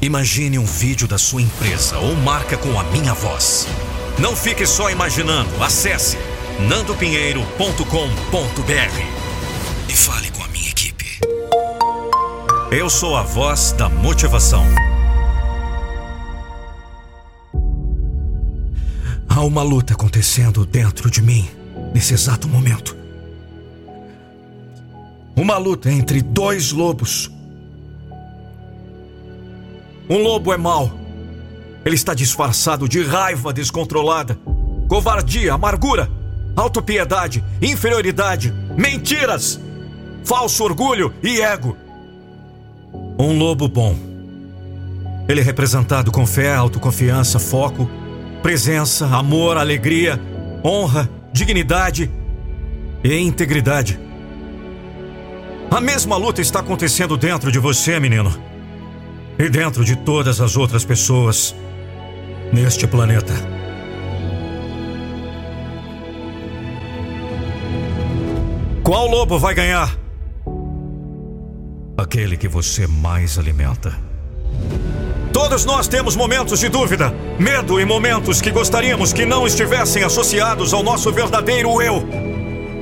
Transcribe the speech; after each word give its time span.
Imagine 0.00 0.60
um 0.60 0.64
vídeo 0.64 1.08
da 1.08 1.18
sua 1.18 1.42
empresa 1.42 1.98
ou 1.98 2.14
marca 2.14 2.56
com 2.56 2.78
a 2.78 2.84
minha 2.84 3.12
voz. 3.12 3.66
Não 4.16 4.36
fique 4.36 4.64
só 4.64 4.90
imaginando. 4.90 5.50
Acesse 5.60 6.16
nandopinheiro.com.br 6.68 7.82
e 9.88 9.92
fale 9.92 10.30
com 10.30 10.44
a 10.44 10.48
minha 10.48 10.70
equipe. 10.70 11.18
Eu 12.70 12.88
sou 12.88 13.16
a 13.16 13.22
voz 13.22 13.72
da 13.72 13.88
motivação. 13.88 14.64
Há 19.28 19.42
uma 19.42 19.64
luta 19.64 19.94
acontecendo 19.94 20.64
dentro 20.64 21.10
de 21.10 21.20
mim 21.20 21.50
nesse 21.92 22.14
exato 22.14 22.46
momento. 22.46 22.96
Uma 25.34 25.58
luta 25.58 25.90
entre 25.90 26.22
dois 26.22 26.70
lobos 26.70 27.28
um 30.08 30.18
lobo 30.18 30.52
é 30.52 30.56
mau. 30.56 30.90
Ele 31.84 31.94
está 31.94 32.14
disfarçado 32.14 32.88
de 32.88 33.02
raiva 33.02 33.52
descontrolada, 33.52 34.38
covardia, 34.88 35.54
amargura, 35.54 36.10
autopiedade, 36.56 37.44
inferioridade, 37.60 38.52
mentiras, 38.76 39.60
falso 40.24 40.64
orgulho 40.64 41.12
e 41.22 41.40
ego. 41.40 41.76
Um 43.18 43.36
lobo 43.36 43.68
bom. 43.68 43.94
Ele 45.28 45.40
é 45.40 45.44
representado 45.44 46.10
com 46.10 46.26
fé, 46.26 46.54
autoconfiança, 46.54 47.38
foco, 47.38 47.88
presença, 48.42 49.06
amor, 49.06 49.58
alegria, 49.58 50.18
honra, 50.64 51.08
dignidade 51.32 52.10
e 53.04 53.14
integridade. 53.18 54.00
A 55.70 55.82
mesma 55.82 56.16
luta 56.16 56.40
está 56.40 56.60
acontecendo 56.60 57.14
dentro 57.16 57.52
de 57.52 57.58
você, 57.58 58.00
menino 58.00 58.48
e 59.38 59.48
dentro 59.48 59.84
de 59.84 59.94
todas 59.96 60.40
as 60.40 60.56
outras 60.56 60.84
pessoas 60.84 61.54
neste 62.52 62.86
planeta. 62.86 63.32
Qual 68.82 69.06
lobo 69.06 69.38
vai 69.38 69.54
ganhar? 69.54 69.94
Aquele 71.96 72.36
que 72.36 72.48
você 72.48 72.86
mais 72.86 73.38
alimenta. 73.38 73.92
Todos 75.32 75.64
nós 75.64 75.86
temos 75.86 76.16
momentos 76.16 76.60
de 76.60 76.68
dúvida, 76.68 77.14
medo 77.38 77.78
e 77.78 77.84
momentos 77.84 78.40
que 78.40 78.50
gostaríamos 78.50 79.12
que 79.12 79.26
não 79.26 79.46
estivessem 79.46 80.02
associados 80.02 80.72
ao 80.72 80.82
nosso 80.82 81.12
verdadeiro 81.12 81.80
eu. 81.82 82.02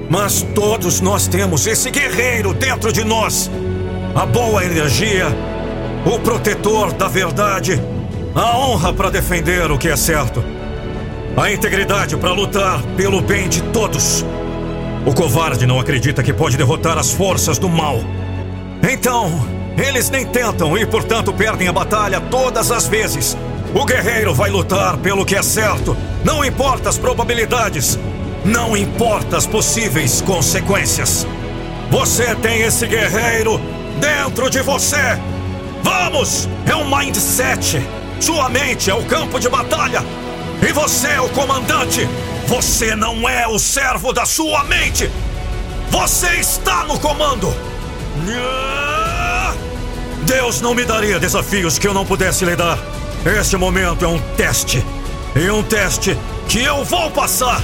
Mas 0.09 0.43
todos 0.55 1.01
nós 1.01 1.27
temos 1.27 1.67
esse 1.67 1.91
guerreiro 1.91 2.55
dentro 2.55 2.93
de 2.93 3.03
nós. 3.05 3.51
A 4.15 4.25
boa 4.25 4.65
energia, 4.65 5.27
o 6.07 6.21
protetor 6.21 6.93
da 6.93 7.09
verdade, 7.09 7.83
a 8.33 8.57
honra 8.57 8.93
para 8.93 9.11
defender 9.11 9.73
o 9.73 9.77
que 9.77 9.89
é 9.89 9.97
certo, 9.97 10.43
a 11.37 11.51
integridade 11.51 12.17
para 12.17 12.31
lutar 12.31 12.81
pelo 12.97 13.21
bem 13.21 13.49
de 13.49 13.61
todos. 13.65 14.25
O 15.05 15.13
covarde 15.13 15.67
não 15.67 15.81
acredita 15.81 16.23
que 16.23 16.33
pode 16.33 16.57
derrotar 16.57 16.97
as 16.97 17.11
forças 17.11 17.59
do 17.59 17.69
mal. 17.69 17.99
Então, 18.89 19.33
eles 19.77 20.09
nem 20.09 20.25
tentam 20.25 20.79
e, 20.79 20.87
portanto, 20.87 21.33
perdem 21.33 21.67
a 21.67 21.73
batalha 21.73 22.21
todas 22.21 22.71
as 22.71 22.87
vezes. 22.87 23.37
O 23.75 23.85
guerreiro 23.85 24.33
vai 24.33 24.49
lutar 24.49 24.97
pelo 24.99 25.27
que 25.27 25.35
é 25.35 25.43
certo, 25.43 25.97
não 26.25 26.45
importa 26.45 26.89
as 26.89 26.97
probabilidades, 26.97 27.99
não 28.45 28.77
importa 28.77 29.37
as 29.37 29.47
possíveis 29.47 30.21
consequências. 30.21 31.27
Você 31.91 32.33
tem 32.37 32.63
esse 32.63 32.87
guerreiro 32.87 33.61
dentro 34.01 34.49
de 34.49 34.63
você. 34.63 35.19
Vamos! 35.87 36.49
É 36.67 36.75
um 36.75 36.85
mindset. 36.85 37.81
Sua 38.21 38.49
mente 38.49 38.91
é 38.91 38.95
o 38.95 39.05
campo 39.05 39.39
de 39.39 39.49
batalha. 39.49 40.03
E 40.61 40.73
você 40.73 41.07
é 41.07 41.21
o 41.21 41.29
comandante. 41.29 42.09
Você 42.49 42.97
não 42.97 43.29
é 43.29 43.47
o 43.47 43.57
servo 43.57 44.13
da 44.13 44.27
sua 44.27 44.65
mente. 44.65 45.09
Você 45.89 46.27
está 46.41 46.83
no 46.83 46.99
comando. 46.99 47.55
Deus 50.23 50.61
não 50.61 50.75
me 50.75 50.85
daria 50.85 51.21
desafios 51.21 51.79
que 51.79 51.87
eu 51.87 51.95
não 51.95 52.05
pudesse 52.05 52.45
lhe 52.45 52.57
dar. 52.57 52.79
Este 53.39 53.57
momento 53.57 54.05
é 54.05 54.09
um 54.09 54.19
teste. 54.37 54.85
E 55.37 55.49
um 55.51 55.63
teste 55.63 56.19
que 56.49 56.65
eu 56.65 56.85
vou 56.85 57.13
passar. 57.13 57.63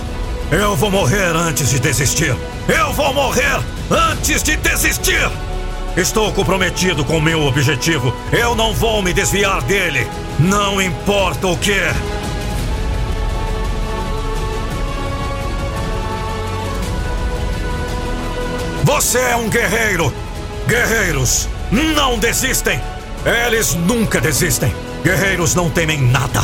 Eu 0.53 0.77
vou 0.77 0.93
morrer 0.93 1.35
antes 1.35 1.71
de 1.71 1.81
desistir. 1.81 2.37
Eu 2.69 2.93
vou 2.93 3.13
morrer 3.13 3.59
antes 3.91 4.45
de 4.45 4.55
desistir. 4.55 5.29
Estou 5.97 6.33
comprometido 6.33 7.05
com 7.05 7.21
meu 7.21 7.43
objetivo. 7.43 8.15
Eu 8.33 8.55
não 8.55 8.73
vou 8.73 9.03
me 9.03 9.13
desviar 9.13 9.61
dele. 9.63 10.07
Não 10.39 10.81
importa 10.81 11.47
o 11.47 11.57
que. 11.57 11.81
Você 18.85 19.19
é 19.19 19.37
um 19.37 19.51
guerreiro. 19.51 20.13
Guerreiros 20.67 21.47
não 21.71 22.19
desistem. 22.19 22.81
Eles 23.47 23.75
nunca 23.75 24.19
desistem. 24.19 24.75
Guerreiros 25.05 25.55
não 25.55 25.69
temem 25.69 26.01
nada. 26.01 26.43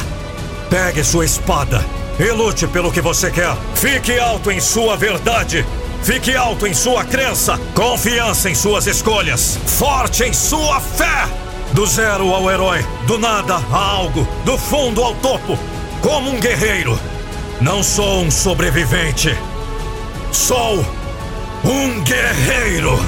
Pegue 0.69 1.03
sua 1.03 1.25
espada 1.25 1.83
e 2.19 2.31
lute 2.33 2.67
pelo 2.67 2.93
que 2.93 3.01
você 3.01 3.31
quer. 3.31 3.57
Fique 3.75 4.19
alto 4.19 4.51
em 4.51 4.61
sua 4.61 4.95
verdade. 4.95 5.65
Fique 6.03 6.35
alto 6.35 6.67
em 6.67 6.73
sua 6.73 7.05
crença, 7.05 7.59
confiança 7.75 8.49
em 8.49 8.55
suas 8.55 8.87
escolhas, 8.87 9.59
forte 9.67 10.25
em 10.25 10.33
sua 10.33 10.81
fé. 10.81 11.29
Do 11.73 11.87
zero 11.87 12.33
ao 12.35 12.51
herói, 12.51 12.85
do 13.07 13.19
nada 13.19 13.57
a 13.57 13.77
algo, 13.77 14.27
do 14.45 14.57
fundo 14.57 15.03
ao 15.03 15.15
topo, 15.17 15.59
como 16.01 16.31
um 16.31 16.41
guerreiro. 16.41 16.99
Não 17.61 17.83
sou 17.83 18.23
um 18.23 18.31
sobrevivente, 18.31 19.37
sou 20.33 20.85
um 21.65 22.01
guerreiro. 22.03 22.99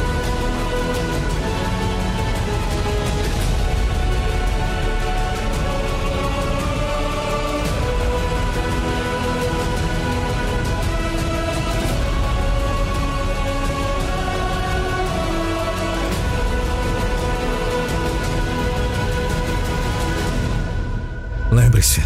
Lembre-se, 21.60 22.00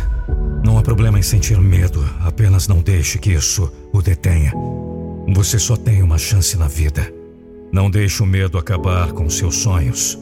não 0.65 0.77
há 0.79 0.83
problema 0.83 1.17
em 1.17 1.23
sentir 1.23 1.61
medo, 1.61 2.05
apenas 2.23 2.67
não 2.67 2.83
deixe 2.83 3.21
que 3.21 3.31
isso 3.31 3.73
o 3.93 4.03
detenha. 4.03 4.53
Você 5.33 5.61
só 5.61 5.77
tem 5.77 6.03
uma 6.03 6.19
chance 6.19 6.57
na 6.57 6.67
vida. 6.67 7.09
Não 7.73 7.89
deixe 7.89 8.21
o 8.21 8.27
medo 8.27 8.59
acabar 8.59 9.13
com 9.13 9.31
seus 9.31 9.55
sonhos. 9.59 10.19